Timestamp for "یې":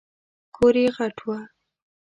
0.81-0.87